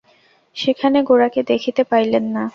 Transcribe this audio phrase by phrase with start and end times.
[0.55, 2.43] সেখানে গোরাকে দেখিতে পাইলেন না।